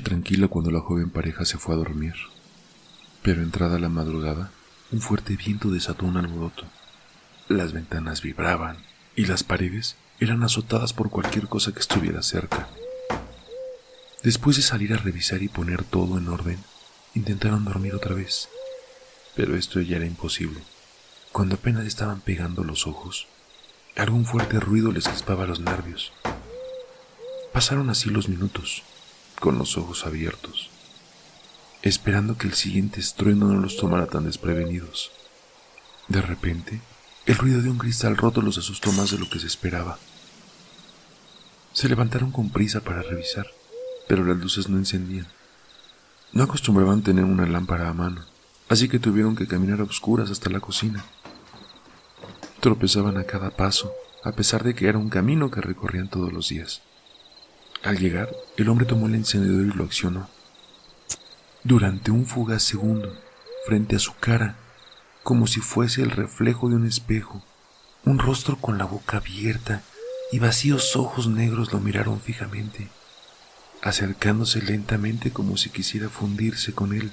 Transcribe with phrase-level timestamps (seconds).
[0.00, 2.14] Tranquila cuando la joven pareja se fue a dormir,
[3.20, 4.50] pero entrada la madrugada,
[4.90, 6.64] un fuerte viento desató un alboroto.
[7.48, 8.78] Las ventanas vibraban
[9.14, 12.68] y las paredes eran azotadas por cualquier cosa que estuviera cerca.
[14.22, 16.58] Después de salir a revisar y poner todo en orden,
[17.14, 18.48] intentaron dormir otra vez,
[19.36, 20.62] pero esto ya era imposible.
[21.32, 23.26] Cuando apenas estaban pegando los ojos,
[23.96, 26.12] algún fuerte ruido les crispaba los nervios.
[27.52, 28.84] Pasaron así los minutos,
[29.42, 30.70] con los ojos abiertos,
[31.82, 35.10] esperando que el siguiente estruendo no los tomara tan desprevenidos.
[36.06, 36.80] De repente,
[37.26, 39.98] el ruido de un cristal roto los asustó más de lo que se esperaba.
[41.72, 43.48] Se levantaron con prisa para revisar,
[44.06, 45.26] pero las luces no encendían.
[46.32, 48.24] No acostumbraban tener una lámpara a mano,
[48.68, 51.04] así que tuvieron que caminar a oscuras hasta la cocina.
[52.60, 56.48] Tropezaban a cada paso, a pesar de que era un camino que recorrían todos los
[56.48, 56.82] días.
[57.82, 60.28] Al llegar, el hombre tomó el encendedor y lo accionó.
[61.64, 63.16] Durante un fugaz segundo,
[63.66, 64.56] frente a su cara,
[65.22, 67.42] como si fuese el reflejo de un espejo,
[68.04, 69.82] un rostro con la boca abierta
[70.32, 72.88] y vacíos ojos negros lo miraron fijamente
[73.82, 77.10] acercándose lentamente como si quisiera fundirse con él.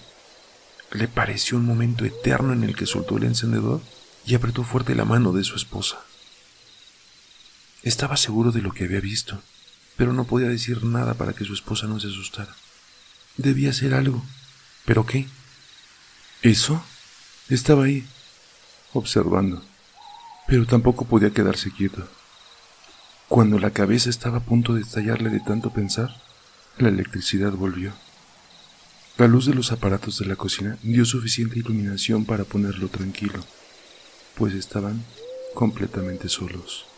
[0.92, 3.82] Le pareció un momento eterno en el que soltó el encendedor
[4.26, 6.00] y apretó fuerte la mano de su esposa.
[7.82, 9.42] Estaba seguro de lo que había visto,
[10.00, 12.56] pero no podía decir nada para que su esposa no se asustara.
[13.36, 14.24] Debía hacer algo.
[14.86, 15.28] ¿Pero qué?
[16.42, 16.82] ¿Eso?
[17.50, 18.08] Estaba ahí,
[18.94, 19.62] observando,
[20.48, 22.08] pero tampoco podía quedarse quieto.
[23.28, 26.16] Cuando la cabeza estaba a punto de estallarle de tanto pensar,
[26.78, 27.92] la electricidad volvió.
[29.18, 33.44] La luz de los aparatos de la cocina dio suficiente iluminación para ponerlo tranquilo,
[34.36, 35.04] pues estaban
[35.54, 36.89] completamente solos.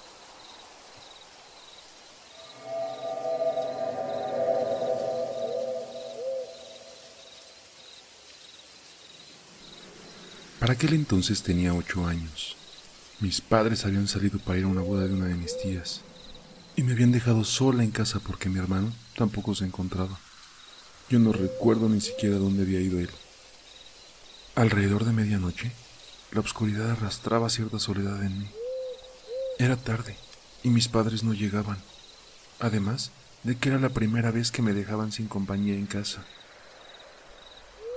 [10.62, 12.56] Para aquel entonces tenía ocho años.
[13.20, 16.02] Mis padres habían salido para ir a una boda de una de mis tías
[16.76, 20.20] y me habían dejado sola en casa porque mi hermano tampoco se encontraba.
[21.10, 23.10] Yo no recuerdo ni siquiera dónde había ido él.
[24.54, 25.72] Alrededor de medianoche,
[26.32, 28.50] la oscuridad arrastraba cierta soledad en mí.
[29.58, 30.16] Era tarde
[30.62, 31.80] y mis padres no llegaban,
[32.60, 33.10] además
[33.42, 36.24] de que era la primera vez que me dejaban sin compañía en casa.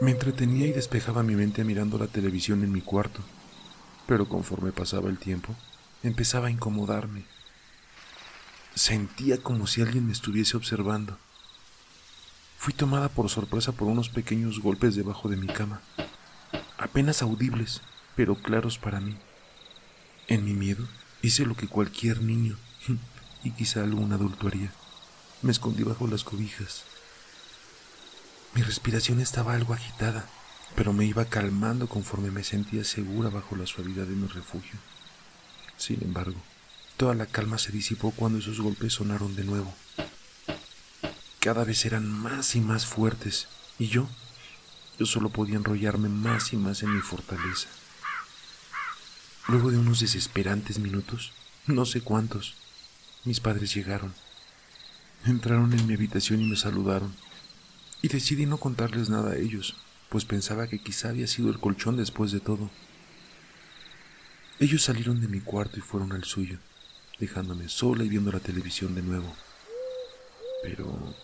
[0.00, 3.20] Me entretenía y despejaba mi mente mirando la televisión en mi cuarto,
[4.06, 5.54] pero conforme pasaba el tiempo,
[6.02, 7.24] empezaba a incomodarme
[8.74, 11.16] Sentía como si alguien me estuviese observando.
[12.58, 15.80] Fui tomada por sorpresa por unos pequeños golpes debajo de mi cama,
[16.76, 17.82] apenas audibles,
[18.16, 19.16] pero claros para mí.
[20.26, 20.88] En mi miedo
[21.22, 22.56] hice lo que cualquier niño,
[23.44, 24.72] y quizá algún adulto haría.
[25.42, 26.84] Me escondí bajo las cobijas.
[28.54, 30.28] Mi respiración estaba algo agitada,
[30.76, 34.78] pero me iba calmando conforme me sentía segura bajo la suavidad de mi refugio.
[35.76, 36.40] Sin embargo,
[36.96, 39.74] Toda la calma se disipó cuando esos golpes sonaron de nuevo.
[41.40, 43.48] Cada vez eran más y más fuertes,
[43.80, 44.08] y yo,
[44.98, 47.68] yo solo podía enrollarme más y más en mi fortaleza.
[49.48, 51.32] Luego de unos desesperantes minutos,
[51.66, 52.54] no sé cuántos,
[53.24, 54.14] mis padres llegaron.
[55.26, 57.14] Entraron en mi habitación y me saludaron,
[58.04, 59.76] y decidí no contarles nada a ellos,
[60.10, 62.68] pues pensaba que quizá había sido el colchón después de todo.
[64.60, 66.58] Ellos salieron de mi cuarto y fueron al suyo
[67.18, 69.34] dejándome sola y viendo la televisión de nuevo.
[70.62, 71.14] Pero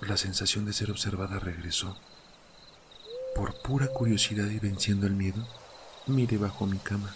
[0.00, 1.94] la sensación de ser observada regresó.
[3.34, 5.46] Por pura curiosidad y venciendo el miedo,
[6.06, 7.14] miré bajo mi cama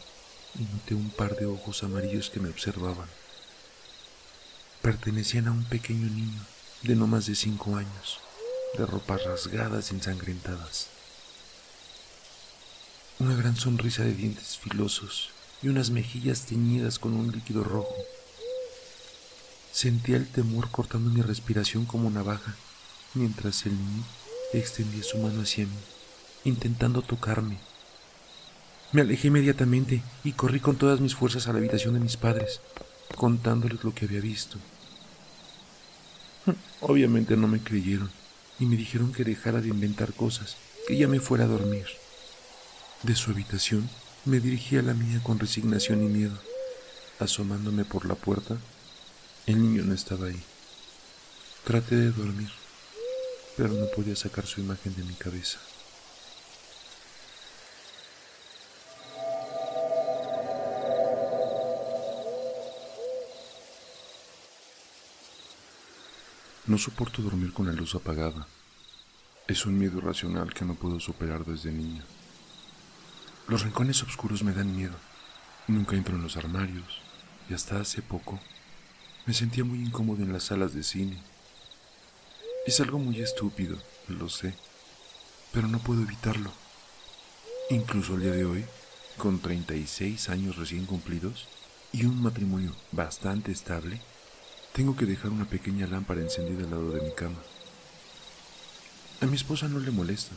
[0.58, 3.08] y noté un par de ojos amarillos que me observaban.
[4.82, 6.42] Pertenecían a un pequeño niño
[6.82, 8.20] de no más de cinco años,
[8.76, 10.88] de ropas rasgadas y ensangrentadas.
[13.18, 15.30] Una gran sonrisa de dientes filosos
[15.62, 17.94] y unas mejillas teñidas con un líquido rojo
[19.74, 22.54] Sentía el temor cortando mi respiración como navaja,
[23.14, 24.04] mientras el niño
[24.52, 25.72] extendía su mano hacia mí,
[26.44, 27.58] intentando tocarme.
[28.92, 32.60] Me alejé inmediatamente y corrí con todas mis fuerzas a la habitación de mis padres,
[33.16, 34.58] contándoles lo que había visto.
[36.80, 38.12] Obviamente no me creyeron
[38.58, 40.56] y me dijeron que dejara de inventar cosas,
[40.86, 41.86] que ya me fuera a dormir.
[43.02, 43.88] De su habitación
[44.24, 46.38] me dirigí a la mía con resignación y miedo.
[47.18, 48.56] Asomándome por la puerta,
[49.46, 50.42] el niño no estaba ahí.
[51.64, 52.50] Traté de dormir,
[53.56, 55.58] pero no podía sacar su imagen de mi cabeza.
[66.66, 68.46] No soporto dormir con la luz apagada.
[69.46, 72.02] Es un miedo irracional que no puedo superar desde niño.
[73.48, 74.94] Los rincones oscuros me dan miedo.
[75.68, 77.02] Nunca entro en los armarios
[77.50, 78.40] y hasta hace poco
[79.26, 81.22] me sentía muy incómodo en las salas de cine.
[82.66, 83.76] Es algo muy estúpido,
[84.08, 84.54] lo sé,
[85.52, 86.50] pero no puedo evitarlo.
[87.68, 88.64] Incluso el día de hoy,
[89.18, 91.46] con 36 años recién cumplidos
[91.92, 94.00] y un matrimonio bastante estable,
[94.74, 97.38] tengo que dejar una pequeña lámpara encendida al lado de mi cama.
[99.20, 100.34] A mi esposa no le molesta,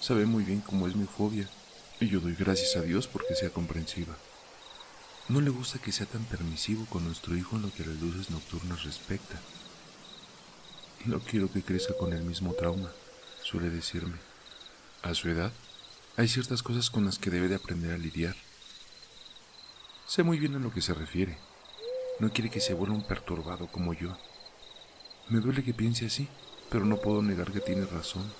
[0.00, 1.46] sabe muy bien cómo es mi fobia
[2.00, 4.16] y yo doy gracias a Dios porque sea comprensiva.
[5.28, 8.30] No le gusta que sea tan permisivo con nuestro hijo en lo que las luces
[8.30, 9.38] nocturnas respecta.
[11.04, 12.90] No quiero que crezca con el mismo trauma,
[13.42, 14.16] suele decirme.
[15.02, 15.52] A su edad,
[16.16, 18.34] hay ciertas cosas con las que debe de aprender a lidiar.
[20.06, 21.36] Sé muy bien a lo que se refiere.
[22.18, 24.16] No quiere que se vuelva un perturbado como yo.
[25.28, 26.28] Me duele que piense así,
[26.70, 28.32] pero no puedo negar que tiene razón.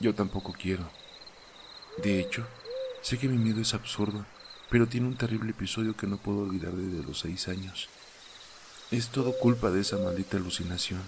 [0.00, 0.88] Yo tampoco quiero.
[2.02, 2.46] De hecho,
[3.02, 4.24] sé que mi miedo es absurdo
[4.70, 7.88] pero tiene un terrible episodio que no puedo olvidar desde los seis años.
[8.90, 11.02] Es todo culpa de esa maldita alucinación.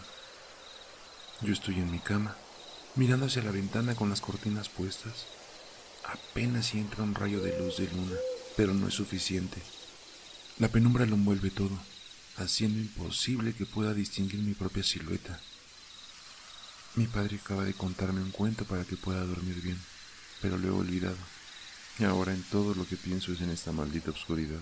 [1.41, 2.37] Yo estoy en mi cama,
[2.95, 5.27] mirando hacia la ventana con las cortinas puestas.
[6.05, 8.17] Apenas entra un rayo de luz de luna,
[8.57, 9.61] pero no es suficiente.
[10.59, 11.79] La penumbra lo envuelve todo,
[12.37, 15.39] haciendo imposible que pueda distinguir mi propia silueta.
[16.97, 19.81] Mi padre acaba de contarme un cuento para que pueda dormir bien,
[20.43, 21.17] pero lo he olvidado.
[22.01, 24.59] Y ahora en todo lo que pienso es en esta maldita oscuridad.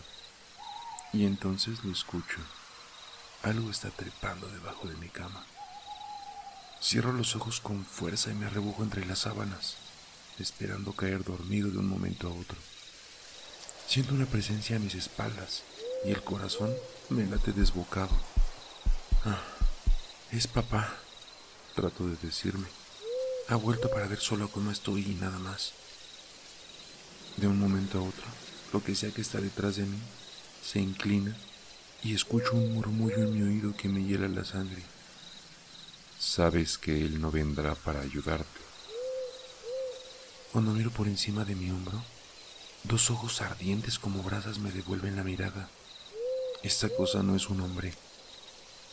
[1.15, 2.41] Y entonces lo escucho.
[3.43, 5.47] Algo está trepando debajo de mi cama.
[6.83, 9.77] Cierro los ojos con fuerza y me arrebujo entre las sábanas,
[10.39, 12.59] esperando caer dormido de un momento a otro.
[13.89, 15.63] Siento una presencia a mis espaldas
[16.05, 16.75] y el corazón
[17.09, 18.15] me late desbocado.
[19.25, 19.43] Ah,
[20.33, 20.97] es papá,
[21.75, 22.67] trato de decirme.
[23.49, 25.73] Ha vuelto para ver solo cómo estoy y nada más.
[27.37, 28.25] De un momento a otro,
[28.73, 29.99] lo que sea que está detrás de mí
[30.65, 31.37] se inclina
[32.03, 34.83] y escucho un murmullo en mi oído que me hiela la sangre.
[36.19, 38.61] Sabes que él no vendrá para ayudarte.
[40.53, 42.03] Cuando miro por encima de mi hombro,
[42.85, 45.69] dos ojos ardientes como brasas me devuelven la mirada.
[46.67, 47.95] Esta cosa no es un hombre.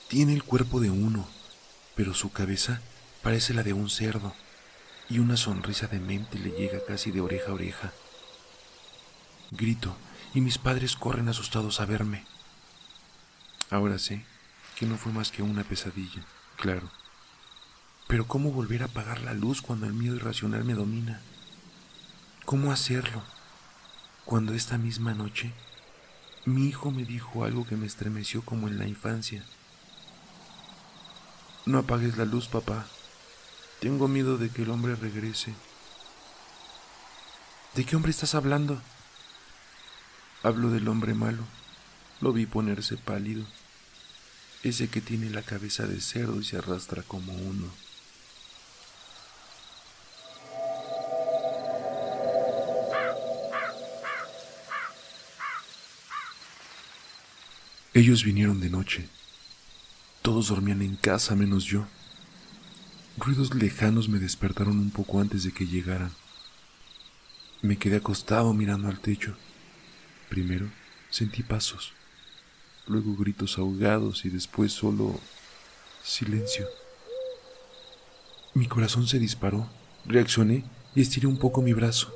[0.07, 1.27] Tiene el cuerpo de uno,
[1.95, 2.81] pero su cabeza
[3.23, 4.31] parece la de un cerdo
[5.09, 7.91] y una sonrisa de mente le llega casi de oreja a oreja.
[9.49, 9.97] Grito
[10.35, 12.27] y mis padres corren asustados a verme.
[13.71, 14.23] Ahora sé
[14.77, 16.23] que no fue más que una pesadilla,
[16.57, 16.91] claro.
[18.07, 21.21] Pero ¿cómo volver a apagar la luz cuando el miedo irracional me domina?
[22.45, 23.23] ¿Cómo hacerlo?
[24.25, 25.53] Cuando esta misma noche
[26.45, 29.43] mi hijo me dijo algo que me estremeció como en la infancia.
[31.65, 32.85] No apagues la luz, papá.
[33.79, 35.53] Tengo miedo de que el hombre regrese.
[37.75, 38.81] ¿De qué hombre estás hablando?
[40.43, 41.43] Hablo del hombre malo.
[42.19, 43.45] Lo vi ponerse pálido.
[44.63, 47.71] Ese que tiene la cabeza de cerdo y se arrastra como uno.
[57.95, 59.07] Ellos vinieron de noche.
[60.23, 61.85] Todos dormían en casa menos yo.
[63.17, 66.11] Ruidos lejanos me despertaron un poco antes de que llegaran.
[67.61, 69.37] Me quedé acostado mirando al techo.
[70.27, 70.71] Primero
[71.11, 71.93] sentí pasos,
[72.87, 75.19] luego gritos ahogados y después solo
[76.03, 76.67] silencio.
[78.55, 79.69] Mi corazón se disparó,
[80.05, 80.63] reaccioné
[80.95, 82.11] y estiré un poco mi brazo.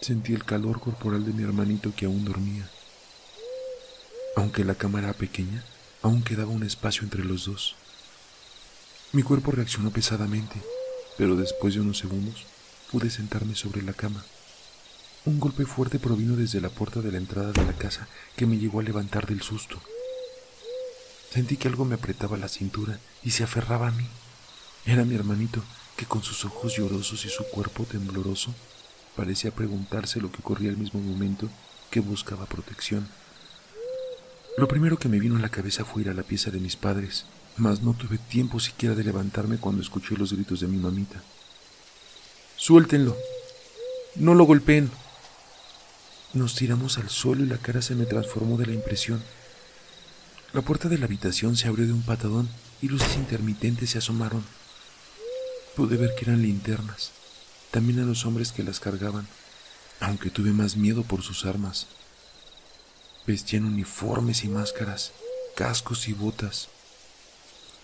[0.00, 2.70] Sentí el calor corporal de mi hermanito que aún dormía.
[4.36, 5.64] Aunque la cama era pequeña,
[6.02, 7.74] aún quedaba un espacio entre los dos.
[9.12, 10.62] Mi cuerpo reaccionó pesadamente,
[11.18, 12.46] pero después de unos segundos
[12.90, 14.24] pude sentarme sobre la cama.
[15.24, 18.56] Un golpe fuerte provino desde la puerta de la entrada de la casa que me
[18.56, 19.80] llegó a levantar del susto.
[21.30, 24.06] Sentí que algo me apretaba la cintura y se aferraba a mí.
[24.86, 25.62] Era mi hermanito,
[25.96, 28.54] que con sus ojos llorosos y su cuerpo tembloroso
[29.14, 31.50] parecía preguntarse lo que ocurría al mismo momento
[31.90, 33.06] que buscaba protección.
[34.60, 36.76] Lo primero que me vino a la cabeza fue ir a la pieza de mis
[36.76, 37.24] padres,
[37.56, 41.22] mas no tuve tiempo siquiera de levantarme cuando escuché los gritos de mi mamita.
[42.56, 43.16] Suéltenlo.
[44.16, 44.90] No lo golpeen.
[46.34, 49.22] Nos tiramos al suelo y la cara se me transformó de la impresión.
[50.52, 52.46] La puerta de la habitación se abrió de un patadón
[52.82, 54.44] y luces intermitentes se asomaron.
[55.74, 57.12] Pude ver que eran linternas,
[57.70, 59.26] también a los hombres que las cargaban,
[60.00, 61.86] aunque tuve más miedo por sus armas.
[63.30, 65.12] Vestían uniformes y máscaras,
[65.54, 66.68] cascos y botas.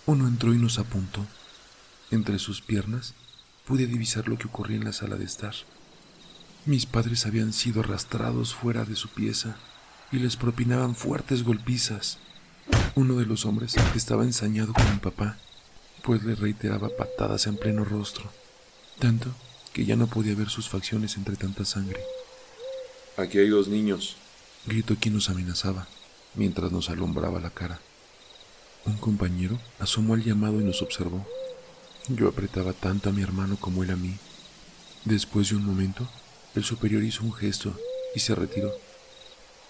[0.04, 1.24] Uno entró y nos apuntó.
[2.10, 3.14] Entre sus piernas
[3.64, 5.54] pude divisar lo que ocurría en la sala de estar.
[6.64, 9.54] Mis padres habían sido arrastrados fuera de su pieza
[10.10, 12.18] y les propinaban fuertes golpizas.
[12.96, 15.38] Uno de los hombres estaba ensañado con mi papá,
[16.02, 18.32] pues le reiteraba patadas en pleno rostro,
[18.98, 19.32] tanto
[19.72, 22.00] que ya no podía ver sus facciones entre tanta sangre.
[23.16, 24.16] Aquí hay dos niños,
[24.66, 25.86] gritó quien nos amenazaba,
[26.34, 27.80] mientras nos alumbraba la cara.
[28.84, 31.26] Un compañero asomó al llamado y nos observó.
[32.08, 34.16] Yo apretaba tanto a mi hermano como él a mí.
[35.04, 36.08] Después de un momento,
[36.54, 37.76] el superior hizo un gesto
[38.14, 38.72] y se retiró.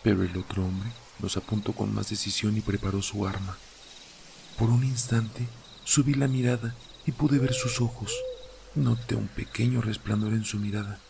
[0.02, 3.56] Pero el otro hombre nos apuntó con más decisión y preparó su arma.
[4.58, 5.46] Por un instante
[5.84, 6.74] subí la mirada
[7.06, 8.14] y pude ver sus ojos.
[8.74, 11.00] Noté un pequeño resplandor en su mirada,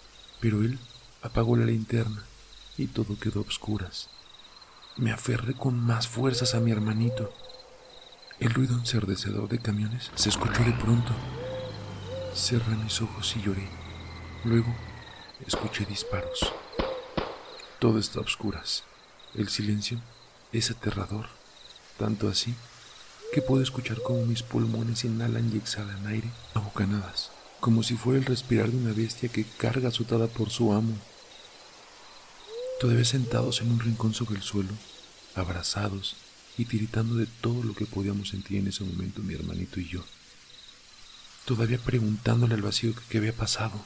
[0.40, 0.78] pero él
[1.22, 2.24] apagó la linterna
[2.78, 4.08] y todo quedó a obscuras.
[4.96, 7.32] Me aferré con más fuerzas a mi hermanito.
[8.40, 11.12] El ruido ensordecedor de camiones se escuchó de pronto.
[12.34, 13.68] Cerré mis ojos y lloré.
[14.44, 14.74] Luego
[15.46, 16.52] escuché disparos.
[17.78, 18.84] Todo está a oscuras.
[19.34, 20.00] El silencio
[20.52, 21.26] es aterrador,
[21.98, 22.54] tanto así
[23.32, 27.30] que puedo escuchar como mis pulmones inhalan y exhalan aire a bocanadas,
[27.60, 30.94] como si fuera el respirar de una bestia que carga azotada por su amo.
[32.80, 34.72] Todavía sentados en un rincón sobre el suelo,
[35.34, 36.16] abrazados
[36.58, 40.04] y tiritando de todo lo que podíamos sentir en ese momento mi hermanito y yo.
[41.46, 43.80] Todavía preguntándole al vacío que había pasado.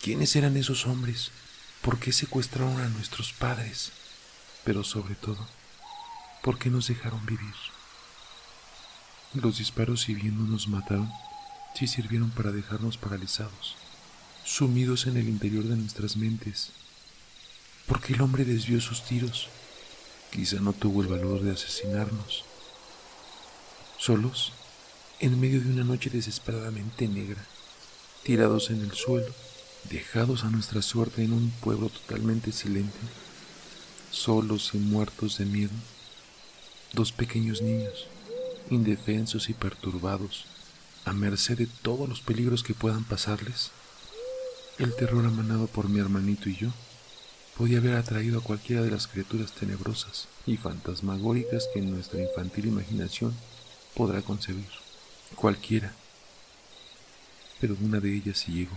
[0.00, 1.30] ¿Quiénes eran esos hombres?
[1.80, 3.90] ¿Por qué secuestraron a nuestros padres?
[4.62, 5.48] Pero sobre todo,
[6.42, 7.54] ¿por qué nos dejaron vivir?
[9.34, 11.10] Los disparos, si bien no nos mataron,
[11.74, 13.74] sí sirvieron para dejarnos paralizados,
[14.44, 16.70] sumidos en el interior de nuestras mentes.
[17.92, 19.50] ¿Por qué el hombre desvió sus tiros?
[20.30, 22.42] Quizá no tuvo el valor de asesinarnos.
[23.98, 24.54] Solos,
[25.20, 27.44] en medio de una noche desesperadamente negra,
[28.22, 29.30] tirados en el suelo,
[29.90, 32.96] dejados a nuestra suerte en un pueblo totalmente silente,
[34.10, 35.74] solos y muertos de miedo,
[36.94, 38.06] dos pequeños niños,
[38.70, 40.46] indefensos y perturbados,
[41.04, 43.70] a merced de todos los peligros que puedan pasarles,
[44.78, 46.70] el terror amanado por mi hermanito y yo
[47.56, 53.34] podía haber atraído a cualquiera de las criaturas tenebrosas y fantasmagóricas que nuestra infantil imaginación
[53.94, 54.68] podrá concebir.
[55.34, 55.92] Cualquiera.
[57.60, 58.76] Pero una de ellas sí llegó.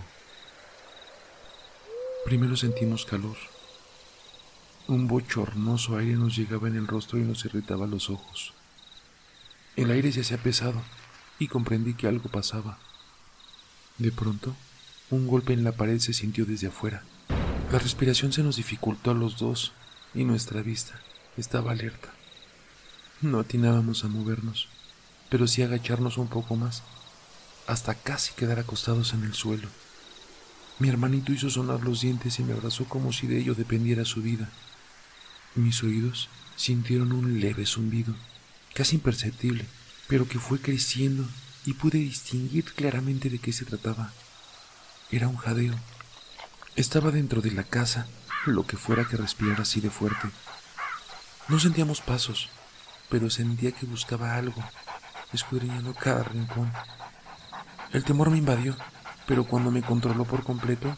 [2.24, 3.36] Primero sentimos calor.
[4.88, 8.52] Un bochornoso aire nos llegaba en el rostro y nos irritaba los ojos.
[9.74, 10.82] El aire se hacía pesado
[11.38, 12.78] y comprendí que algo pasaba.
[13.98, 14.54] De pronto,
[15.10, 17.02] un golpe en la pared se sintió desde afuera.
[17.72, 19.72] La respiración se nos dificultó a los dos
[20.14, 21.00] y nuestra vista
[21.36, 22.10] estaba alerta.
[23.20, 24.68] No atinábamos a movernos,
[25.30, 26.84] pero sí a agacharnos un poco más,
[27.66, 29.68] hasta casi quedar acostados en el suelo.
[30.78, 34.22] Mi hermanito hizo sonar los dientes y me abrazó como si de ello dependiera su
[34.22, 34.48] vida.
[35.56, 38.14] Mis oídos sintieron un leve zumbido,
[38.74, 39.66] casi imperceptible,
[40.06, 41.26] pero que fue creciendo
[41.64, 44.12] y pude distinguir claramente de qué se trataba.
[45.10, 45.74] Era un jadeo.
[46.76, 48.06] Estaba dentro de la casa,
[48.46, 50.28] lo que fuera que respirara así de fuerte.
[51.48, 52.48] No sentíamos pasos,
[53.08, 54.62] pero sentía que buscaba algo,
[55.32, 56.72] escudriñando cada rincón.
[57.92, 58.76] El temor me invadió
[59.26, 60.96] pero cuando me controló por completo,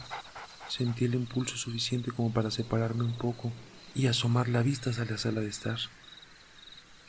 [0.69, 3.53] sentí el impulso suficiente como para separarme un poco
[3.95, 5.79] y asomar la vista hacia la sala de estar.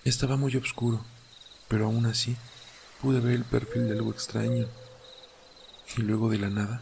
[0.06, 1.04] Estaba muy oscuro,
[1.68, 2.38] pero aún así
[3.02, 4.68] pude ver el perfil de algo extraño.
[5.98, 6.82] Y luego de la nada,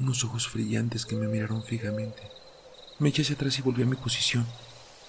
[0.00, 2.22] unos ojos brillantes que me miraron fijamente.
[2.98, 4.46] Me eché hacia atrás y volví a mi posición,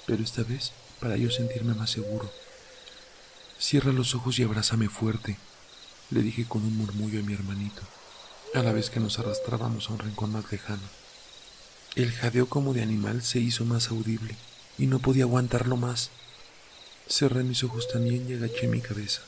[0.05, 2.31] pero esta vez para yo sentirme más seguro.
[3.60, 5.38] Cierra los ojos y abrázame fuerte,
[6.12, 7.81] le dije con un murmullo a mi hermanito
[8.55, 10.81] a la vez que nos arrastrábamos a un rincón más lejano.
[11.96, 14.36] El jadeo como de animal se hizo más audible
[14.77, 16.10] y no podía aguantarlo más.
[17.08, 19.22] Cerré mis ojos también y agaché mi cabeza.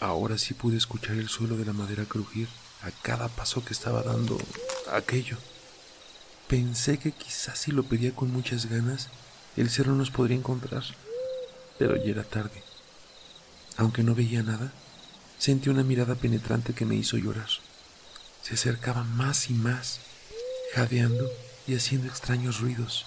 [0.00, 2.48] Ahora sí pude escuchar el suelo de la madera crujir
[2.82, 4.38] a cada paso que estaba dando
[4.92, 5.36] aquello.
[6.48, 9.08] Pensé que quizás si lo pedía con muchas ganas,
[9.56, 10.84] el cerro nos podría encontrar,
[11.78, 12.62] pero ya era tarde.
[13.76, 14.72] Aunque no veía nada,
[15.38, 17.48] sentí una mirada penetrante que me hizo llorar
[18.46, 19.98] se acercaba más y más,
[20.72, 21.28] jadeando
[21.66, 23.04] y haciendo extraños ruidos.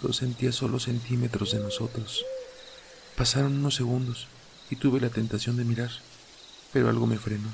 [0.00, 2.24] Lo sentía solo centímetros de nosotros.
[3.16, 4.28] Pasaron unos segundos
[4.70, 5.90] y tuve la tentación de mirar,
[6.72, 7.48] pero algo me frenó.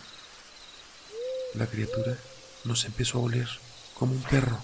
[1.54, 2.16] La criatura
[2.64, 3.48] nos empezó a oler
[3.94, 4.58] como un perro.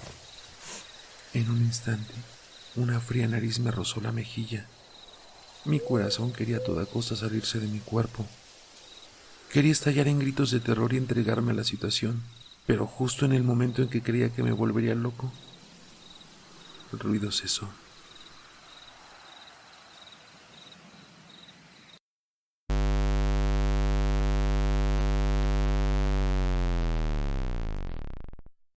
[1.32, 2.14] En un instante,
[2.76, 4.66] una fría nariz me rozó la mejilla.
[5.64, 8.26] Mi corazón quería a toda costa salirse de mi cuerpo,
[9.54, 12.24] Quería estallar en gritos de terror y entregarme a la situación,
[12.66, 15.32] pero justo en el momento en que creía que me volvería loco,
[16.92, 17.68] el ruido cesó.